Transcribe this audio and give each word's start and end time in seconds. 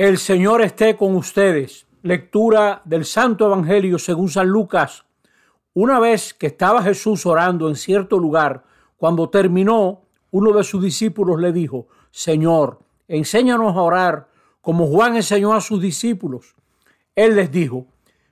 El 0.00 0.16
Señor 0.16 0.62
esté 0.62 0.96
con 0.96 1.14
ustedes. 1.14 1.86
Lectura 2.00 2.80
del 2.86 3.04
Santo 3.04 3.44
Evangelio 3.44 3.98
según 3.98 4.30
San 4.30 4.48
Lucas. 4.48 5.04
Una 5.74 6.00
vez 6.00 6.32
que 6.32 6.46
estaba 6.46 6.82
Jesús 6.82 7.26
orando 7.26 7.68
en 7.68 7.76
cierto 7.76 8.18
lugar, 8.18 8.64
cuando 8.96 9.28
terminó, 9.28 10.00
uno 10.30 10.52
de 10.52 10.64
sus 10.64 10.82
discípulos 10.82 11.38
le 11.38 11.52
dijo, 11.52 11.88
Señor, 12.10 12.78
enséñanos 13.08 13.76
a 13.76 13.82
orar 13.82 14.28
como 14.62 14.86
Juan 14.86 15.16
enseñó 15.16 15.52
a 15.52 15.60
sus 15.60 15.82
discípulos. 15.82 16.54
Él 17.14 17.36
les 17.36 17.52
dijo, 17.52 17.84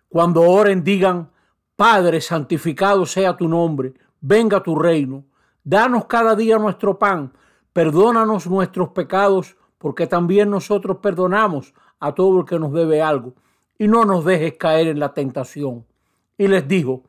cuando 0.09 0.41
oren 0.45 0.83
digan, 0.83 1.31
Padre, 1.77 2.23
santificado 2.23 3.05
sea 3.05 3.37
tu 3.37 3.47
nombre, 3.47 3.93
venga 4.23 4.63
tu 4.63 4.75
reino, 4.75 5.27
danos 5.65 6.07
cada 6.07 6.35
día 6.35 6.57
nuestro 6.57 6.99
pan, 6.99 7.35
perdónanos 7.75 8.47
nuestros 8.47 8.89
pecados 8.89 9.58
porque 9.79 10.07
también 10.07 10.51
nosotros 10.51 10.99
perdonamos 10.99 11.73
a 12.01 12.15
todo 12.15 12.41
el 12.41 12.47
que 12.47 12.59
nos 12.59 12.73
debe 12.73 13.01
algo, 13.01 13.35
y 13.79 13.87
no 13.89 14.05
nos 14.05 14.25
dejes 14.25 14.55
caer 14.55 14.89
en 14.89 14.99
la 14.99 15.15
tentación. 15.15 15.87
Y 16.37 16.49
les 16.49 16.67
dijo, 16.67 17.03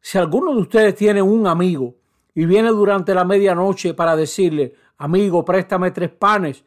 si 0.00 0.18
alguno 0.18 0.54
de 0.54 0.60
ustedes 0.60 0.94
tiene 0.96 1.22
un 1.22 1.46
amigo 1.46 1.94
y 2.34 2.46
viene 2.46 2.68
durante 2.68 3.14
la 3.14 3.24
medianoche 3.24 3.94
para 3.94 4.16
decirle, 4.16 4.74
amigo, 4.98 5.44
préstame 5.44 5.92
tres 5.92 6.10
panes, 6.10 6.64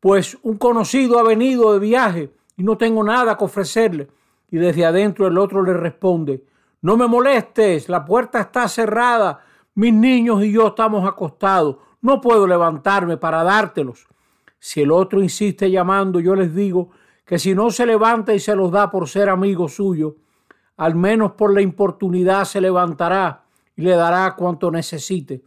pues 0.00 0.36
un 0.42 0.58
conocido 0.58 1.18
ha 1.18 1.22
venido 1.22 1.72
de 1.72 1.78
viaje 1.78 2.30
y 2.56 2.62
no 2.62 2.76
tengo 2.76 3.02
nada 3.02 3.36
que 3.36 3.44
ofrecerle. 3.44 4.08
Y 4.50 4.58
desde 4.58 4.84
adentro 4.84 5.26
el 5.26 5.38
otro 5.38 5.62
le 5.62 5.72
responde, 5.72 6.44
no 6.82 6.96
me 6.96 7.06
molestes, 7.06 7.88
la 7.88 8.04
puerta 8.04 8.40
está 8.40 8.68
cerrada, 8.68 9.40
mis 9.74 9.92
niños 9.92 10.44
y 10.44 10.52
yo 10.52 10.68
estamos 10.68 11.08
acostados, 11.08 11.76
no 12.00 12.20
puedo 12.20 12.46
levantarme 12.46 13.16
para 13.16 13.42
dártelos. 13.42 14.06
Si 14.66 14.80
el 14.80 14.90
otro 14.90 15.22
insiste 15.22 15.70
llamando, 15.70 16.18
yo 16.18 16.34
les 16.34 16.52
digo 16.52 16.90
que 17.24 17.38
si 17.38 17.54
no 17.54 17.70
se 17.70 17.86
levanta 17.86 18.34
y 18.34 18.40
se 18.40 18.56
los 18.56 18.72
da 18.72 18.90
por 18.90 19.08
ser 19.08 19.28
amigo 19.28 19.68
suyo, 19.68 20.16
al 20.76 20.96
menos 20.96 21.34
por 21.34 21.54
la 21.54 21.60
importunidad 21.60 22.44
se 22.46 22.60
levantará 22.60 23.44
y 23.76 23.82
le 23.82 23.92
dará 23.92 24.34
cuanto 24.34 24.72
necesite. 24.72 25.44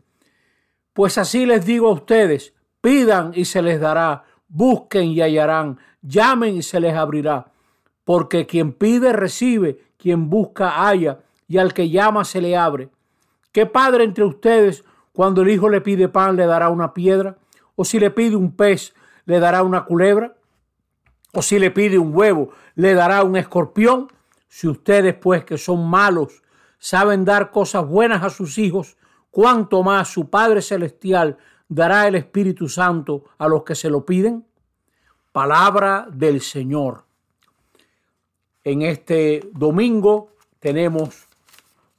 Pues 0.93 1.17
así 1.17 1.45
les 1.45 1.65
digo 1.65 1.89
a 1.89 1.95
ustedes, 1.95 2.53
pidan 2.79 3.33
y 3.35 3.43
se 3.43 3.61
les 3.61 3.81
dará, 3.81 4.23
busquen 4.47 5.07
y 5.07 5.19
hallarán, 5.19 5.79
llamen 6.01 6.55
y 6.55 6.63
se 6.63 6.79
les 6.79 6.95
abrirá. 6.95 7.51
Porque 8.05 8.45
quien 8.45 8.71
pide 8.71 9.11
recibe, 9.11 9.79
quien 9.97 10.29
busca 10.29 10.87
halla, 10.87 11.19
y 11.45 11.57
al 11.57 11.73
que 11.73 11.89
llama 11.89 12.23
se 12.23 12.39
le 12.39 12.55
abre. 12.55 12.87
¿Qué 13.51 13.65
padre 13.65 14.05
entre 14.05 14.23
ustedes, 14.23 14.85
cuando 15.11 15.41
el 15.41 15.49
hijo 15.49 15.67
le 15.67 15.81
pide 15.81 16.07
pan, 16.07 16.37
le 16.37 16.45
dará 16.45 16.69
una 16.69 16.93
piedra? 16.93 17.37
¿O 17.75 17.83
si 17.83 17.99
le 17.99 18.11
pide 18.11 18.37
un 18.37 18.55
pez, 18.55 18.93
le 19.29 19.39
dará 19.39 19.61
una 19.61 19.85
culebra? 19.85 20.35
¿O 21.33 21.43
si 21.43 21.59
le 21.59 21.69
pide 21.69 21.99
un 21.99 22.15
huevo, 22.15 22.49
le 22.73 22.95
dará 22.95 23.23
un 23.23 23.37
escorpión? 23.37 24.11
Si 24.47 24.67
ustedes, 24.67 25.13
pues, 25.13 25.45
que 25.45 25.59
son 25.59 25.87
malos, 25.87 26.41
saben 26.79 27.25
dar 27.25 27.51
cosas 27.51 27.87
buenas 27.87 28.23
a 28.23 28.31
sus 28.31 28.57
hijos, 28.57 28.97
cuánto 29.29 29.83
más 29.83 30.07
su 30.07 30.31
Padre 30.31 30.63
Celestial 30.63 31.37
dará 31.67 32.07
el 32.07 32.15
Espíritu 32.15 32.67
Santo 32.67 33.25
a 33.37 33.47
los 33.47 33.63
que 33.63 33.75
se 33.75 33.91
lo 33.91 34.03
piden? 34.03 34.47
Palabra 35.31 36.07
del 36.11 36.41
Señor. 36.41 37.03
En 38.63 38.81
este 38.81 39.47
domingo 39.53 40.31
tenemos 40.59 41.27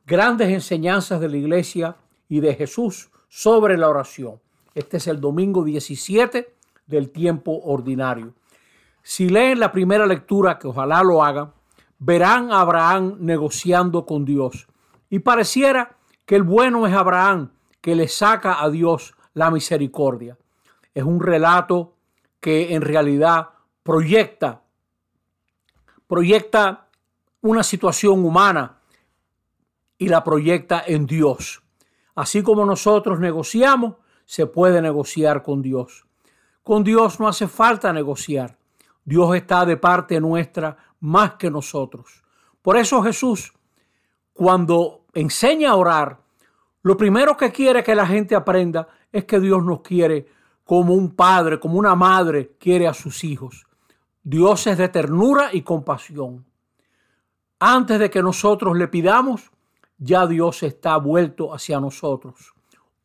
grandes 0.04 0.48
enseñanzas 0.48 1.20
de 1.20 1.28
la 1.28 1.36
iglesia 1.36 1.96
y 2.28 2.40
de 2.40 2.56
Jesús 2.56 3.08
sobre 3.28 3.78
la 3.78 3.88
oración. 3.88 4.40
Este 4.74 4.96
es 4.96 5.06
el 5.06 5.20
domingo 5.20 5.62
17 5.62 6.58
del 6.90 7.10
tiempo 7.10 7.58
ordinario. 7.64 8.34
Si 9.02 9.28
leen 9.28 9.60
la 9.60 9.72
primera 9.72 10.06
lectura, 10.06 10.58
que 10.58 10.68
ojalá 10.68 11.02
lo 11.02 11.24
hagan, 11.24 11.52
verán 11.98 12.52
a 12.52 12.60
Abraham 12.60 13.16
negociando 13.20 14.04
con 14.04 14.24
Dios. 14.24 14.68
Y 15.08 15.20
pareciera 15.20 15.96
que 16.26 16.36
el 16.36 16.42
bueno 16.42 16.86
es 16.86 16.94
Abraham, 16.94 17.52
que 17.80 17.94
le 17.94 18.08
saca 18.08 18.62
a 18.62 18.68
Dios 18.68 19.14
la 19.34 19.50
misericordia. 19.50 20.36
Es 20.94 21.04
un 21.04 21.20
relato 21.20 21.94
que 22.40 22.74
en 22.74 22.82
realidad 22.82 23.50
proyecta, 23.82 24.62
proyecta 26.06 26.88
una 27.40 27.62
situación 27.62 28.24
humana 28.24 28.80
y 29.98 30.08
la 30.08 30.24
proyecta 30.24 30.82
en 30.86 31.06
Dios. 31.06 31.62
Así 32.14 32.42
como 32.42 32.64
nosotros 32.64 33.18
negociamos, 33.20 33.96
se 34.24 34.46
puede 34.46 34.80
negociar 34.82 35.42
con 35.42 35.62
Dios. 35.62 36.06
Con 36.70 36.84
Dios 36.84 37.18
no 37.18 37.26
hace 37.26 37.48
falta 37.48 37.92
negociar. 37.92 38.56
Dios 39.04 39.34
está 39.34 39.66
de 39.66 39.76
parte 39.76 40.20
nuestra 40.20 40.76
más 41.00 41.32
que 41.32 41.50
nosotros. 41.50 42.22
Por 42.62 42.76
eso 42.76 43.02
Jesús, 43.02 43.52
cuando 44.32 45.00
enseña 45.12 45.70
a 45.70 45.74
orar, 45.74 46.20
lo 46.82 46.96
primero 46.96 47.36
que 47.36 47.50
quiere 47.50 47.82
que 47.82 47.96
la 47.96 48.06
gente 48.06 48.36
aprenda 48.36 48.86
es 49.10 49.24
que 49.24 49.40
Dios 49.40 49.64
nos 49.64 49.80
quiere 49.80 50.28
como 50.62 50.94
un 50.94 51.16
padre, 51.16 51.58
como 51.58 51.76
una 51.76 51.96
madre 51.96 52.52
quiere 52.56 52.86
a 52.86 52.94
sus 52.94 53.24
hijos. 53.24 53.66
Dios 54.22 54.64
es 54.68 54.78
de 54.78 54.88
ternura 54.90 55.48
y 55.52 55.62
compasión. 55.62 56.46
Antes 57.58 57.98
de 57.98 58.10
que 58.10 58.22
nosotros 58.22 58.78
le 58.78 58.86
pidamos, 58.86 59.50
ya 59.98 60.24
Dios 60.24 60.62
está 60.62 60.98
vuelto 60.98 61.52
hacia 61.52 61.80
nosotros. 61.80 62.54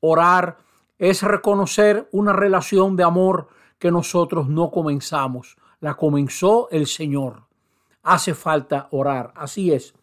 Orar 0.02 0.60
es 1.00 1.24
reconocer 1.24 2.08
una 2.12 2.32
relación 2.32 2.96
de 2.96 3.04
amor 3.04 3.55
que 3.80 3.92
nosotros 3.92 4.48
no 4.48 4.72
comenzamos, 4.72 5.58
la 5.80 5.96
comenzó 5.96 6.70
el 6.72 6.88
Señor. 6.88 7.44
Hace 8.04 8.34
falta 8.34 8.88
orar, 8.92 9.34
así 9.36 9.72
es. 9.72 9.94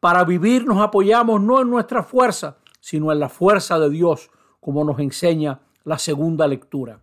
Para 0.00 0.24
vivir 0.24 0.66
nos 0.66 0.80
apoyamos 0.80 1.40
no 1.40 1.60
en 1.60 1.70
nuestra 1.70 2.02
fuerza, 2.02 2.58
sino 2.80 3.12
en 3.12 3.20
la 3.20 3.28
fuerza 3.28 3.78
de 3.78 3.90
Dios, 3.90 4.30
como 4.60 4.84
nos 4.84 4.98
enseña 5.00 5.60
la 5.84 5.98
segunda 5.98 6.46
lectura. 6.46 7.00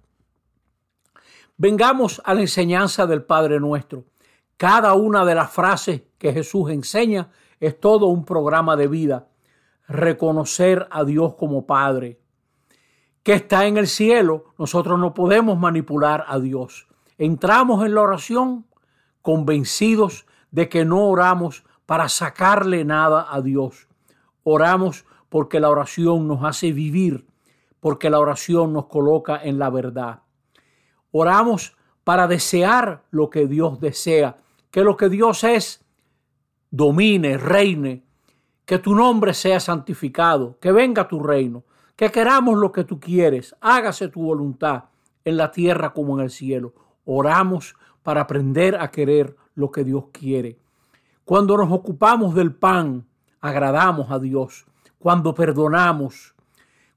Vengamos 1.57 2.21
a 2.25 2.33
la 2.33 2.41
enseñanza 2.41 3.07
del 3.07 3.23
Padre 3.23 3.59
nuestro. 3.59 4.05
Cada 4.57 4.93
una 4.93 5.25
de 5.25 5.35
las 5.35 5.51
frases 5.51 6.03
que 6.17 6.33
Jesús 6.33 6.69
enseña 6.69 7.29
es 7.59 7.79
todo 7.79 8.07
un 8.07 8.25
programa 8.25 8.75
de 8.75 8.87
vida. 8.87 9.27
Reconocer 9.87 10.87
a 10.91 11.03
Dios 11.03 11.35
como 11.35 11.65
Padre, 11.65 12.19
que 13.25 13.33
está 13.33 13.65
en 13.65 13.77
el 13.77 13.87
cielo, 13.87 14.53
nosotros 14.59 14.99
no 14.99 15.15
podemos 15.15 15.57
manipular 15.57 16.25
a 16.27 16.37
Dios. 16.37 16.87
Entramos 17.17 17.83
en 17.83 17.95
la 17.95 18.01
oración 18.01 18.67
convencidos 19.23 20.27
de 20.51 20.69
que 20.69 20.85
no 20.85 21.07
oramos 21.07 21.63
para 21.87 22.07
sacarle 22.07 22.85
nada 22.85 23.25
a 23.27 23.41
Dios. 23.41 23.87
Oramos 24.43 25.05
porque 25.27 25.59
la 25.59 25.71
oración 25.71 26.27
nos 26.27 26.43
hace 26.43 26.71
vivir, 26.71 27.25
porque 27.79 28.11
la 28.11 28.19
oración 28.19 28.73
nos 28.73 28.85
coloca 28.85 29.41
en 29.43 29.57
la 29.57 29.71
verdad. 29.71 30.21
Oramos 31.09 31.75
para 32.03 32.27
desear 32.27 33.05
lo 33.09 33.31
que 33.31 33.47
Dios 33.47 33.79
desea, 33.79 34.37
que 34.69 34.83
lo 34.83 34.97
que 34.97 35.09
Dios 35.09 35.43
es 35.43 35.83
domine, 36.69 37.39
reine, 37.39 38.05
que 38.65 38.77
tu 38.77 38.93
nombre 38.93 39.33
sea 39.33 39.59
santificado, 39.59 40.59
que 40.59 40.71
venga 40.71 41.07
tu 41.07 41.23
reino 41.23 41.63
que 41.95 42.11
queramos 42.11 42.57
lo 42.57 42.71
que 42.71 42.83
tú 42.83 42.99
quieres, 42.99 43.55
hágase 43.61 44.09
tu 44.09 44.23
voluntad 44.23 44.85
en 45.23 45.37
la 45.37 45.51
tierra 45.51 45.93
como 45.93 46.17
en 46.17 46.25
el 46.25 46.29
cielo. 46.29 46.73
Oramos 47.05 47.75
para 48.03 48.21
aprender 48.21 48.75
a 48.75 48.91
querer 48.91 49.35
lo 49.55 49.71
que 49.71 49.83
Dios 49.83 50.05
quiere. 50.11 50.57
Cuando 51.23 51.57
nos 51.57 51.71
ocupamos 51.71 52.35
del 52.35 52.53
pan, 52.53 53.05
agradamos 53.41 54.11
a 54.11 54.19
Dios. 54.19 54.65
Cuando 54.99 55.33
perdonamos, 55.33 56.35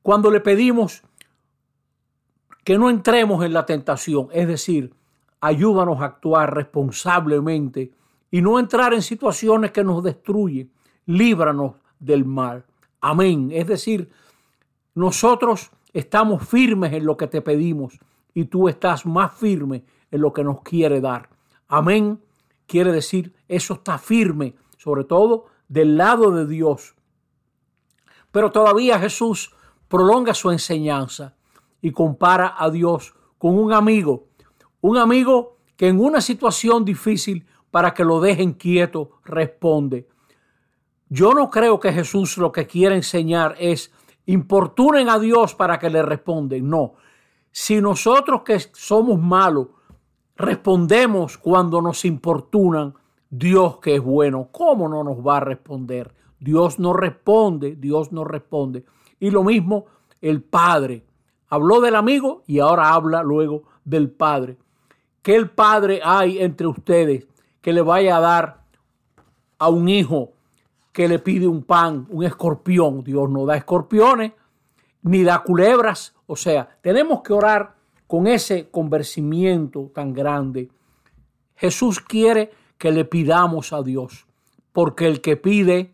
cuando 0.03 0.31
le 0.31 0.41
pedimos 0.41 1.03
que 2.65 2.79
no 2.79 2.91
entremos 2.91 3.45
en 3.45 3.53
la 3.53 3.65
tentación, 3.65 4.29
es 4.33 4.47
decir, 4.47 4.93
ayúdanos 5.41 6.01
a 6.01 6.07
actuar 6.07 6.55
responsablemente 6.55 7.93
y 8.31 8.43
no 8.43 8.59
entrar 8.59 8.93
en 8.93 9.03
situaciones 9.03 9.71
que 9.71 9.85
nos 9.85 10.03
destruyen, 10.03 10.71
líbranos 11.07 11.77
del 11.99 12.25
mal. 12.25 12.65
Amén. 13.01 13.51
Es 13.53 13.67
decir, 13.67 14.11
nosotros 14.99 15.71
estamos 15.93 16.47
firmes 16.47 16.93
en 16.93 17.07
lo 17.07 17.17
que 17.17 17.29
te 17.29 17.41
pedimos 17.41 18.01
y 18.35 18.47
tú 18.47 18.69
estás 18.69 19.07
más 19.07 19.33
firme 19.33 19.85
en 20.11 20.21
lo 20.21 20.33
que 20.33 20.43
nos 20.43 20.61
quiere 20.63 21.01
dar. 21.01 21.31
Amén. 21.69 22.21
Quiere 22.67 22.91
decir, 22.91 23.33
eso 23.47 23.75
está 23.75 23.99
firme, 23.99 24.57
sobre 24.77 25.05
todo 25.05 25.47
del 25.69 25.97
lado 25.97 26.33
de 26.33 26.49
Dios. 26.49 26.97
Pero 28.33 28.51
todavía 28.51 28.99
Jesús 28.99 29.55
prolonga 29.87 30.35
su 30.35 30.51
enseñanza 30.51 31.37
y 31.81 31.93
compara 31.93 32.57
a 32.59 32.69
Dios 32.69 33.15
con 33.39 33.57
un 33.57 33.73
amigo, 33.73 34.27
un 34.81 34.97
amigo 34.97 35.59
que 35.77 35.87
en 35.87 36.01
una 36.01 36.21
situación 36.21 36.85
difícil 36.85 37.47
para 37.71 37.95
que 37.95 38.05
lo 38.05 38.21
dejen 38.21 38.53
quieto 38.53 39.21
responde. 39.25 40.09
Yo 41.09 41.35
no 41.35 41.51
creo 41.51 41.79
que 41.79 41.93
Jesús 41.93 42.37
lo 42.37 42.51
que 42.51 42.67
quiere 42.67 42.97
enseñar 42.97 43.55
es 43.61 43.93
importunen 44.29 45.09
a 45.09 45.19
Dios 45.19 45.55
para 45.55 45.79
que 45.79 45.89
le 45.89 46.03
responden. 46.03 46.69
No. 46.69 46.95
Si 47.51 47.81
nosotros 47.81 48.43
que 48.43 48.59
somos 48.59 49.19
malos 49.19 49.69
respondemos 50.37 51.39
cuando 51.39 51.81
nos 51.81 52.05
importunan, 52.05 52.95
Dios 53.31 53.79
que 53.79 53.97
es 53.97 54.03
bueno, 54.03 54.49
¿cómo 54.53 54.89
no 54.89 55.03
nos 55.03 55.27
va 55.27 55.39
a 55.39 55.41
responder? 55.41 56.15
Dios 56.39 56.79
no 56.79 56.93
responde, 56.93 57.77
Dios 57.77 58.13
no 58.13 58.25
responde. 58.25 58.85
Y 59.19 59.31
lo 59.31 59.43
mismo 59.45 59.87
el 60.21 60.43
Padre. 60.43 61.05
Habló 61.49 61.81
del 61.81 61.97
amigo 61.97 62.43
y 62.47 62.59
ahora 62.59 62.93
habla 62.93 63.23
luego 63.23 63.63
del 63.85 64.11
Padre. 64.11 64.59
¿Qué 65.23 65.37
el 65.37 65.49
Padre 65.49 66.01
hay 66.05 66.39
entre 66.39 66.67
ustedes 66.67 67.27
que 67.63 67.73
le 67.73 67.81
vaya 67.81 68.19
a 68.19 68.21
dar 68.21 68.65
a 69.59 69.71
un 69.71 69.89
hijo 69.89 70.33
que 70.99 71.07
le 71.07 71.21
pide 71.21 71.47
un 71.47 71.63
pan, 71.63 72.09
un 72.11 72.25
escorpión? 72.25 73.05
Dios 73.05 73.31
no 73.31 73.47
da 73.47 73.57
escorpiones 73.57 74.33
ni 75.03 75.23
da 75.23 75.45
culebras. 75.45 76.13
O 76.27 76.35
sea, 76.35 76.69
tenemos 76.81 77.23
que 77.23 77.33
orar 77.33 77.77
con 78.09 78.27
ese 78.27 78.69
convencimiento 78.69 79.93
tan 79.95 80.13
grande. 80.13 80.69
Jesús 81.55 82.01
quiere 82.01 82.51
que 82.77 82.91
le 82.91 83.05
pidamos 83.05 83.73
a 83.73 83.85
Dios, 83.85 84.27
porque 84.73 85.07
el 85.07 85.21
que 85.21 85.37
pide 85.37 85.93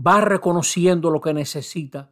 va 0.00 0.22
reconociendo 0.22 1.10
lo 1.10 1.20
que 1.20 1.34
necesita. 1.34 2.08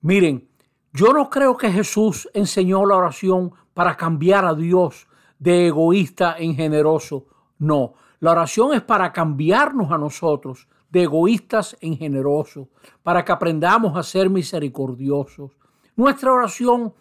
Miren, 0.00 0.48
yo 0.94 1.12
no 1.12 1.28
creo 1.28 1.54
que 1.54 1.70
Jesús 1.70 2.30
enseñó 2.32 2.86
la 2.86 2.96
oración 2.96 3.52
para 3.74 3.94
cambiar 3.94 4.46
a 4.46 4.54
Dios 4.54 5.06
de 5.38 5.66
egoísta 5.66 6.36
en 6.38 6.54
generoso. 6.54 7.26
No, 7.58 7.92
la 8.20 8.30
oración 8.30 8.72
es 8.72 8.80
para 8.80 9.12
cambiarnos 9.12 9.92
a 9.92 9.98
nosotros 9.98 10.66
de 10.90 11.04
egoístas 11.04 11.76
en 11.80 11.96
generosos, 11.96 12.68
para 13.02 13.24
que 13.24 13.32
aprendamos 13.32 13.96
a 13.96 14.02
ser 14.02 14.28
misericordiosos. 14.28 15.52
Nuestra 15.96 16.32
oración 16.32 16.92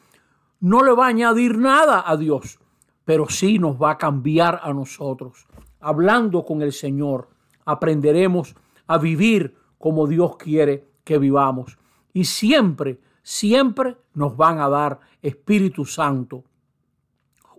no 0.60 0.84
le 0.84 0.92
va 0.94 1.06
a 1.06 1.10
añadir 1.10 1.58
nada 1.58 2.04
a 2.06 2.16
Dios, 2.18 2.60
pero 3.06 3.28
sí 3.30 3.60
nos 3.60 3.82
va 3.82 3.92
a 3.92 3.98
cambiar 3.98 4.60
a 4.62 4.74
nosotros. 4.74 5.48
Hablando 5.80 6.46
con 6.46 6.62
el 6.62 6.74
Señor, 6.74 7.30
aprenderemos 7.66 8.56
a 8.88 8.98
vivir 8.98 9.56
como 9.78 10.08
Dios 10.08 10.38
quiere 10.38 10.88
que 11.04 11.18
vivamos. 11.18 11.78
Y 12.14 12.26
siempre, 12.26 13.00
siempre 13.24 13.98
nos 14.14 14.36
van 14.36 14.60
a 14.60 14.70
dar 14.70 15.00
Espíritu 15.22 15.86
Santo. 15.86 16.44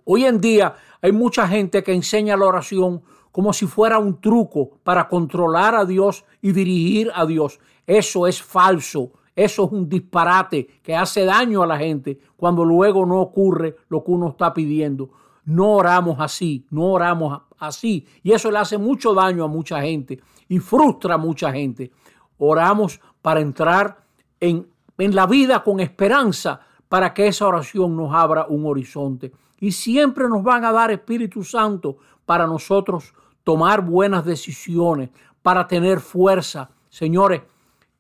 Hoy 0.05 0.25
en 0.25 0.41
día 0.41 0.75
hay 1.01 1.13
mucha 1.13 1.47
gente 1.49 1.83
que 1.83 1.93
enseña 1.93 2.37
la 2.37 2.47
oración 2.47 3.03
como 3.33 3.53
si 3.53 3.67
fuera 3.67 3.99
un 3.99 4.21
truco 4.21 4.79
para 4.83 5.09
controlar 5.09 5.75
a 5.75 5.85
Dios 5.85 6.25
y 6.43 6.53
dirigir 6.53 7.11
a 7.15 7.27
Dios. 7.27 7.61
Eso 7.87 8.27
es 8.27 8.43
falso. 8.43 9.13
Eso 9.35 9.65
es 9.65 9.73
un 9.73 9.89
disparate 9.89 10.67
que 10.83 10.95
hace 10.95 11.25
daño 11.25 11.63
a 11.63 11.67
la 11.67 11.79
gente 11.79 12.19
cuando 12.37 12.65
luego 12.65 13.07
no 13.07 13.21
ocurre 13.21 13.77
lo 13.89 14.03
que 14.03 14.11
uno 14.11 14.29
está 14.29 14.53
pidiendo. 14.53 15.11
No 15.45 15.73
oramos 15.73 16.17
así, 16.21 16.67
no 16.71 16.93
oramos 16.93 17.41
así. 17.59 18.07
Y 18.23 18.33
eso 18.33 18.51
le 18.51 18.59
hace 18.59 18.77
mucho 18.77 19.15
daño 19.15 19.45
a 19.45 19.49
mucha 19.49 19.81
gente 19.81 20.21
y 20.49 20.59
frustra 20.59 21.15
a 21.15 21.19
mucha 21.19 21.53
gente. 21.53 21.91
Oramos 22.39 23.01
para 23.23 23.41
entrar 23.41 24.05
en, 24.41 24.67
en 24.99 25.15
la 25.15 25.27
vida 25.27 25.63
con 25.63 25.81
esperanza 25.81 26.61
para 26.89 27.15
que 27.15 27.29
esa 27.29 27.47
oración 27.47 27.97
nos 27.97 28.13
abra 28.13 28.47
un 28.49 28.67
horizonte. 28.67 29.33
Y 29.61 29.73
siempre 29.73 30.29
nos 30.29 30.43
van 30.43 30.65
a 30.65 30.73
dar 30.73 30.91
Espíritu 30.91 31.45
Santo 31.45 31.99
para 32.27 32.47
nosotros 32.47 33.15
tomar 33.45 33.83
buenas 33.83 34.25
decisiones, 34.25 35.11
para 35.43 35.67
tener 35.67 36.01
fuerza. 36.01 36.71
Señores, 36.89 37.43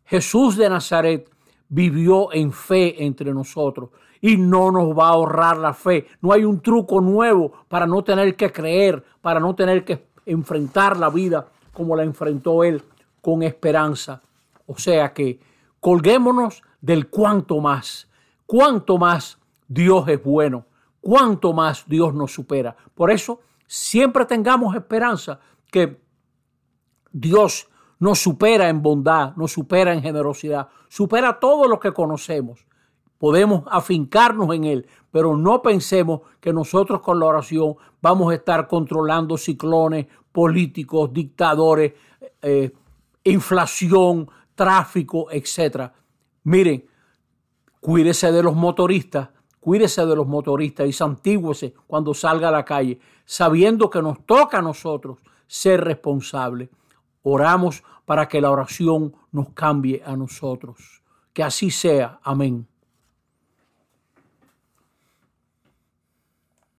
Jesús 0.04 0.56
de 0.56 0.68
Nazaret 0.68 1.30
vivió 1.68 2.32
en 2.32 2.52
fe 2.52 3.04
entre 3.04 3.32
nosotros 3.32 3.90
y 4.20 4.36
no 4.36 4.70
nos 4.70 4.96
va 4.96 5.06
a 5.06 5.12
ahorrar 5.12 5.56
la 5.56 5.72
fe. 5.72 6.06
No 6.20 6.32
hay 6.32 6.44
un 6.44 6.60
truco 6.60 7.00
nuevo 7.00 7.52
para 7.68 7.86
no 7.86 8.02
tener 8.02 8.36
que 8.36 8.52
creer, 8.52 9.02
para 9.20 9.40
no 9.40 9.54
tener 9.54 9.84
que 9.84 10.06
enfrentar 10.26 10.96
la 10.96 11.08
vida 11.08 11.46
como 11.72 11.96
la 11.96 12.02
enfrentó 12.02 12.62
Él 12.64 12.82
con 13.22 13.42
esperanza. 13.42 14.20
O 14.66 14.76
sea 14.76 15.12
que 15.12 15.40
colguémonos 15.80 16.62
del 16.80 17.08
cuanto 17.08 17.60
más, 17.60 18.08
cuanto 18.46 18.98
más 18.98 19.38
Dios 19.66 20.06
es 20.08 20.22
bueno, 20.22 20.66
cuanto 21.00 21.52
más 21.52 21.84
Dios 21.86 22.14
nos 22.14 22.32
supera. 22.32 22.76
Por 22.94 23.10
eso 23.10 23.40
siempre 23.72 24.24
tengamos 24.24 24.74
esperanza 24.74 25.38
que 25.70 26.02
Dios 27.12 27.68
nos 28.00 28.18
supera 28.18 28.68
en 28.68 28.82
bondad, 28.82 29.36
nos 29.36 29.52
supera 29.52 29.92
en 29.92 30.02
generosidad, 30.02 30.66
supera 30.88 31.38
todo 31.38 31.68
lo 31.68 31.78
que 31.78 31.92
conocemos. 31.92 32.66
Podemos 33.16 33.62
afincarnos 33.70 34.52
en 34.56 34.64
Él, 34.64 34.88
pero 35.12 35.36
no 35.36 35.62
pensemos 35.62 36.22
que 36.40 36.52
nosotros 36.52 37.00
con 37.00 37.20
la 37.20 37.26
oración 37.26 37.76
vamos 38.02 38.32
a 38.32 38.34
estar 38.34 38.66
controlando 38.66 39.36
ciclones 39.36 40.06
políticos, 40.32 41.12
dictadores, 41.12 41.92
eh, 42.42 42.72
inflación, 43.22 44.28
tráfico, 44.56 45.30
etc. 45.30 45.92
Miren, 46.42 46.88
cuídese 47.80 48.32
de 48.32 48.42
los 48.42 48.56
motoristas, 48.56 49.28
cuídese 49.60 50.04
de 50.04 50.16
los 50.16 50.26
motoristas 50.26 50.88
y 50.88 50.92
santígüese 50.92 51.74
cuando 51.86 52.14
salga 52.14 52.48
a 52.48 52.52
la 52.52 52.64
calle, 52.64 52.98
sabiendo 53.24 53.88
que 53.90 54.02
nos 54.02 54.24
toca 54.24 54.58
a 54.58 54.62
nosotros 54.62 55.18
ser 55.46 55.84
responsables. 55.84 56.70
Oramos 57.22 57.82
para 58.04 58.26
que 58.26 58.40
la 58.40 58.50
oración 58.50 59.14
nos 59.30 59.50
cambie 59.50 60.02
a 60.04 60.16
nosotros. 60.16 61.02
Que 61.32 61.42
así 61.42 61.70
sea. 61.70 62.18
Amén. 62.22 62.66